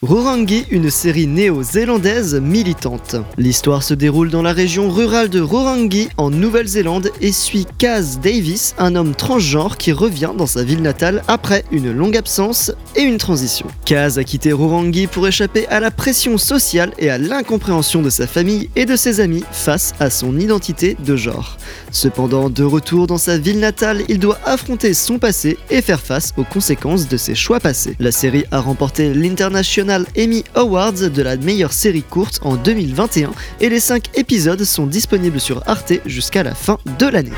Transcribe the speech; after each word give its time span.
Rorangi, 0.00 0.64
une 0.70 0.90
série 0.90 1.26
néo-zélandaise 1.26 2.36
militante. 2.36 3.16
L'histoire 3.36 3.82
se 3.82 3.94
déroule 3.94 4.30
dans 4.30 4.42
la 4.42 4.52
région 4.52 4.90
rurale 4.90 5.28
de 5.28 5.40
Rorangi, 5.40 6.08
en 6.18 6.30
Nouvelle-Zélande, 6.30 7.10
et 7.20 7.32
suit 7.32 7.66
Kaz 7.78 8.20
Davis, 8.20 8.76
un 8.78 8.94
homme 8.94 9.16
transgenre 9.16 9.76
qui 9.76 9.90
revient 9.90 10.30
dans 10.38 10.46
sa 10.46 10.62
ville 10.62 10.82
natale 10.82 11.24
après 11.26 11.64
une 11.72 11.90
longue 11.90 12.16
absence 12.16 12.70
et 12.94 13.02
une 13.02 13.18
transition. 13.18 13.66
Kaz 13.86 14.20
a 14.20 14.22
quitté 14.22 14.52
Rorangi 14.52 15.08
pour 15.08 15.26
échapper 15.26 15.66
à 15.66 15.80
la 15.80 15.90
pression 15.90 16.38
sociale 16.38 16.92
et 16.98 17.10
à 17.10 17.18
l'incompréhension 17.18 18.00
de 18.00 18.10
sa 18.10 18.28
famille 18.28 18.70
et 18.76 18.86
de 18.86 18.94
ses 18.94 19.18
amis 19.18 19.42
face 19.50 19.94
à 19.98 20.10
son 20.10 20.38
identité 20.38 20.96
de 21.04 21.16
genre. 21.16 21.56
Cependant, 21.90 22.50
de 22.50 22.62
retour 22.62 23.08
dans 23.08 23.18
sa 23.18 23.36
ville 23.36 23.58
natale, 23.58 24.04
il 24.08 24.20
doit 24.20 24.38
affronter 24.44 24.94
son 24.94 25.18
passé 25.18 25.58
et 25.70 25.82
faire 25.82 26.00
face 26.00 26.34
aux 26.36 26.44
conséquences 26.44 27.08
de 27.08 27.16
ses 27.16 27.34
choix 27.34 27.58
passés. 27.58 27.96
La 27.98 28.12
série 28.12 28.44
a 28.52 28.60
remporté 28.60 29.12
l'International 29.12 29.87
Emmy 30.16 30.44
Awards 30.54 30.92
de 30.92 31.22
la 31.22 31.36
meilleure 31.36 31.72
série 31.72 32.02
courte 32.02 32.40
en 32.42 32.56
2021 32.56 33.30
et 33.60 33.68
les 33.68 33.80
5 33.80 34.10
épisodes 34.14 34.62
sont 34.64 34.86
disponibles 34.86 35.40
sur 35.40 35.62
Arte 35.66 35.94
jusqu'à 36.04 36.42
la 36.42 36.54
fin 36.54 36.78
de 36.98 37.06
l'année. 37.06 37.32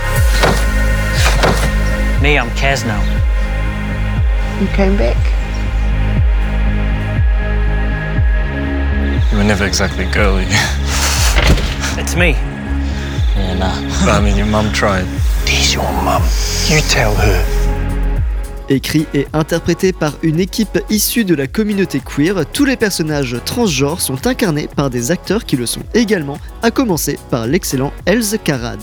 Me, 2.22 2.34
I'm 2.34 2.50
Kaz 2.56 2.84
now. 2.84 3.00
You 4.60 4.66
came 4.76 4.96
back? 4.96 5.16
You 9.30 9.38
were 9.38 9.44
never 9.44 9.64
exactly 9.64 10.06
girly. 10.12 10.46
It's 11.96 12.16
me. 12.16 12.30
yeah, 13.36 13.54
nah. 13.54 14.16
I 14.16 14.20
mean, 14.20 14.36
your 14.36 14.46
mum 14.46 14.72
tried. 14.72 15.06
This 15.46 15.72
your 15.72 15.90
mum. 16.02 16.22
You 16.68 16.80
tell 16.88 17.14
her. 17.14 17.59
Écrit 18.72 19.06
et 19.14 19.26
interprété 19.32 19.92
par 19.92 20.14
une 20.22 20.38
équipe 20.38 20.78
issue 20.90 21.24
de 21.24 21.34
la 21.34 21.48
communauté 21.48 22.00
queer, 22.00 22.46
tous 22.52 22.64
les 22.64 22.76
personnages 22.76 23.36
transgenres 23.44 24.00
sont 24.00 24.28
incarnés 24.28 24.68
par 24.68 24.90
des 24.90 25.10
acteurs 25.10 25.44
qui 25.44 25.56
le 25.56 25.66
sont 25.66 25.82
également, 25.92 26.38
à 26.62 26.70
commencer 26.70 27.18
par 27.30 27.48
l'excellent 27.48 27.92
Elze 28.06 28.38
Karad. 28.44 28.78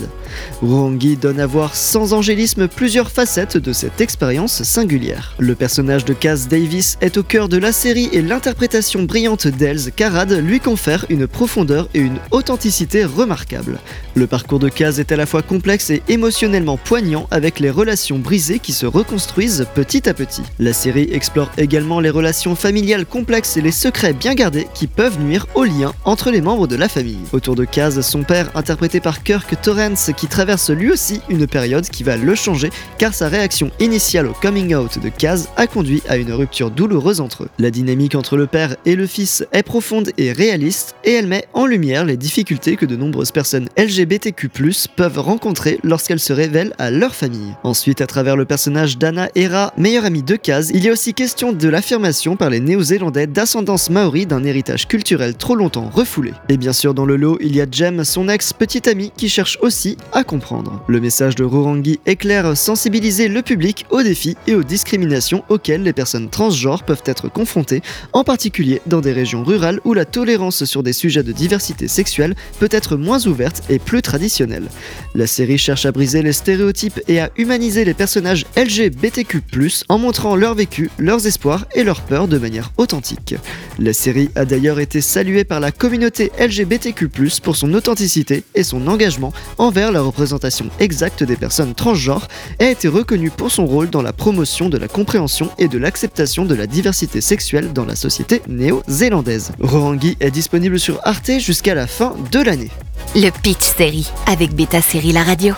Rongi 0.62 1.16
donne 1.16 1.40
à 1.40 1.46
voir 1.46 1.74
sans 1.74 2.12
angélisme 2.12 2.68
plusieurs 2.68 3.10
facettes 3.10 3.56
de 3.56 3.72
cette 3.72 4.00
expérience 4.00 4.62
singulière. 4.62 5.34
Le 5.38 5.54
personnage 5.54 6.04
de 6.04 6.12
Kaz 6.12 6.48
Davis 6.48 6.98
est 7.00 7.16
au 7.16 7.22
cœur 7.22 7.48
de 7.48 7.56
la 7.56 7.72
série 7.72 8.08
et 8.12 8.22
l'interprétation 8.22 9.02
brillante 9.02 9.46
d'Elze 9.46 9.92
Karad 9.94 10.32
lui 10.32 10.60
confère 10.60 11.06
une 11.08 11.26
profondeur 11.26 11.88
et 11.94 12.00
une 12.00 12.18
authenticité 12.30 13.04
remarquables. 13.04 13.78
Le 14.14 14.26
parcours 14.26 14.58
de 14.58 14.68
Kaz 14.68 15.00
est 15.00 15.12
à 15.12 15.16
la 15.16 15.26
fois 15.26 15.42
complexe 15.42 15.90
et 15.90 16.02
émotionnellement 16.08 16.76
poignant 16.76 17.26
avec 17.30 17.60
les 17.60 17.70
relations 17.70 18.18
brisées 18.18 18.58
qui 18.58 18.72
se 18.72 18.86
reconstruisent 18.86 19.66
petit 19.74 20.08
à 20.08 20.14
petit. 20.14 20.42
La 20.58 20.72
série 20.72 21.08
explore 21.12 21.50
également 21.56 22.00
les 22.00 22.10
relations 22.10 22.56
familiales 22.56 23.06
complexes 23.06 23.56
et 23.56 23.62
les 23.62 23.72
secrets 23.72 24.12
bien 24.12 24.34
gardés 24.34 24.66
qui 24.74 24.86
peuvent 24.86 25.20
nuire 25.20 25.46
au 25.54 25.64
lien 25.64 25.92
entre 26.04 26.30
les 26.30 26.40
membres 26.40 26.66
de 26.66 26.76
la 26.76 26.88
famille. 26.88 27.18
Autour 27.32 27.54
de 27.54 27.64
Kaz, 27.64 28.00
son 28.00 28.22
père, 28.22 28.50
interprété 28.54 29.00
par 29.00 29.22
Kirk 29.22 29.54
Torrance, 29.62 30.10
qui 30.18 30.26
traverse 30.26 30.70
lui 30.70 30.90
aussi 30.90 31.20
une 31.28 31.46
période 31.46 31.88
qui 31.88 32.02
va 32.02 32.16
le 32.16 32.34
changer 32.34 32.70
car 32.98 33.14
sa 33.14 33.28
réaction 33.28 33.70
initiale 33.78 34.26
au 34.26 34.32
coming 34.32 34.74
out 34.74 34.98
de 34.98 35.08
Kaz 35.08 35.48
a 35.56 35.66
conduit 35.66 36.02
à 36.08 36.16
une 36.16 36.32
rupture 36.32 36.70
douloureuse 36.70 37.20
entre 37.20 37.44
eux. 37.44 37.48
La 37.58 37.70
dynamique 37.70 38.14
entre 38.14 38.36
le 38.36 38.46
père 38.46 38.76
et 38.84 38.96
le 38.96 39.06
fils 39.06 39.46
est 39.52 39.62
profonde 39.62 40.10
et 40.18 40.32
réaliste 40.32 40.96
et 41.04 41.12
elle 41.12 41.26
met 41.26 41.46
en 41.54 41.66
lumière 41.66 42.04
les 42.04 42.16
difficultés 42.16 42.76
que 42.76 42.86
de 42.86 42.96
nombreuses 42.96 43.30
personnes 43.30 43.68
LGBTQ+ 43.76 44.48
peuvent 44.96 45.18
rencontrer 45.18 45.78
lorsqu'elles 45.84 46.20
se 46.20 46.32
révèlent 46.32 46.74
à 46.78 46.90
leur 46.90 47.14
famille. 47.14 47.54
Ensuite, 47.62 48.00
à 48.00 48.06
travers 48.06 48.36
le 48.36 48.44
personnage 48.44 48.98
d'Anna 48.98 49.28
Hera, 49.34 49.72
meilleur 49.76 50.04
ami 50.04 50.22
de 50.22 50.36
Kaz, 50.36 50.70
il 50.74 50.84
y 50.84 50.88
a 50.88 50.92
aussi 50.92 51.14
question 51.14 51.52
de 51.52 51.68
l'affirmation 51.68 52.36
par 52.36 52.50
les 52.50 52.60
Néo-Zélandais 52.60 53.26
d'ascendance 53.26 53.90
maori 53.90 54.26
d'un 54.26 54.44
héritage 54.44 54.88
culturel 54.88 55.34
trop 55.34 55.54
longtemps 55.54 55.90
refoulé. 55.92 56.32
Et 56.48 56.56
bien 56.56 56.72
sûr, 56.72 56.94
dans 56.94 57.06
le 57.06 57.16
lot, 57.16 57.38
il 57.40 57.54
y 57.54 57.60
a 57.60 57.66
Jem, 57.70 58.04
son 58.04 58.28
ex-petite 58.28 58.88
amie, 58.88 59.12
qui 59.16 59.28
cherche 59.28 59.58
aussi 59.62 59.96
à 60.12 60.24
comprendre. 60.24 60.82
Le 60.88 61.00
message 61.00 61.34
de 61.34 61.44
Rorangi 61.44 62.00
est 62.06 62.16
clair, 62.16 62.56
sensibiliser 62.56 63.28
le 63.28 63.42
public 63.42 63.86
aux 63.90 64.02
défis 64.02 64.36
et 64.46 64.54
aux 64.54 64.62
discriminations 64.62 65.44
auxquelles 65.48 65.82
les 65.82 65.92
personnes 65.92 66.30
transgenres 66.30 66.82
peuvent 66.82 67.02
être 67.04 67.28
confrontées, 67.28 67.82
en 68.12 68.24
particulier 68.24 68.80
dans 68.86 69.00
des 69.00 69.12
régions 69.12 69.44
rurales 69.44 69.80
où 69.84 69.94
la 69.94 70.04
tolérance 70.04 70.64
sur 70.64 70.82
des 70.82 70.92
sujets 70.92 71.22
de 71.22 71.32
diversité 71.32 71.88
sexuelle 71.88 72.34
peut 72.58 72.68
être 72.70 72.96
moins 72.96 73.26
ouverte 73.26 73.62
et 73.68 73.78
plus 73.78 74.02
traditionnelle. 74.02 74.68
La 75.14 75.26
série 75.26 75.58
cherche 75.58 75.86
à 75.86 75.92
briser 75.92 76.22
les 76.22 76.32
stéréotypes 76.32 77.00
et 77.08 77.20
à 77.20 77.30
humaniser 77.36 77.84
les 77.84 77.94
personnages 77.94 78.46
LGBTQ+, 78.56 79.42
en 79.88 79.98
montrant 79.98 80.36
leur 80.36 80.54
vécu, 80.54 80.90
leurs 80.98 81.26
espoirs 81.26 81.66
et 81.74 81.84
leurs 81.84 82.02
peurs 82.02 82.28
de 82.28 82.38
manière 82.38 82.72
authentique. 82.76 83.34
La 83.78 83.92
série 83.92 84.30
a 84.34 84.44
d'ailleurs 84.44 84.80
été 84.80 85.00
saluée 85.00 85.44
par 85.44 85.60
la 85.60 85.72
communauté 85.72 86.32
LGBTQ+, 86.38 87.08
pour 87.42 87.56
son 87.56 87.72
authenticité 87.74 88.44
et 88.54 88.62
son 88.62 88.86
engagement 88.88 89.32
envers 89.58 89.92
la 89.92 89.97
représentation 90.02 90.66
exacte 90.78 91.22
des 91.22 91.36
personnes 91.36 91.74
transgenres 91.74 92.28
a 92.58 92.66
été 92.66 92.88
reconnue 92.88 93.30
pour 93.30 93.50
son 93.50 93.66
rôle 93.66 93.90
dans 93.90 94.02
la 94.02 94.12
promotion 94.12 94.68
de 94.68 94.78
la 94.78 94.88
compréhension 94.88 95.50
et 95.58 95.68
de 95.68 95.78
l'acceptation 95.78 96.44
de 96.44 96.54
la 96.54 96.66
diversité 96.66 97.20
sexuelle 97.20 97.72
dans 97.72 97.84
la 97.84 97.96
société 97.96 98.42
néo-zélandaise. 98.48 99.52
Rorangi 99.60 100.16
est 100.20 100.30
disponible 100.30 100.78
sur 100.78 101.00
Arte 101.04 101.38
jusqu'à 101.38 101.74
la 101.74 101.86
fin 101.86 102.14
de 102.30 102.40
l'année. 102.40 102.70
Le 103.14 103.30
Pitch 103.30 103.64
Série 103.76 104.10
avec 104.26 104.54
Beta 104.54 104.82
Série 104.82 105.12
La 105.12 105.22
Radio. 105.22 105.54